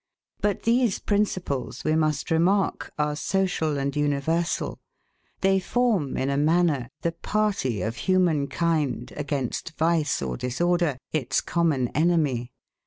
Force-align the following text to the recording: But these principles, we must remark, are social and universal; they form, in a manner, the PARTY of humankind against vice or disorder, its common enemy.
But 0.41 0.63
these 0.63 0.97
principles, 0.97 1.83
we 1.83 1.95
must 1.95 2.31
remark, 2.31 2.91
are 2.97 3.15
social 3.15 3.77
and 3.77 3.95
universal; 3.95 4.79
they 5.41 5.59
form, 5.59 6.17
in 6.17 6.27
a 6.31 6.37
manner, 6.37 6.89
the 7.01 7.11
PARTY 7.11 7.83
of 7.83 7.97
humankind 7.97 9.13
against 9.15 9.77
vice 9.77 10.19
or 10.23 10.37
disorder, 10.37 10.97
its 11.11 11.39
common 11.39 11.89
enemy. 11.89 12.51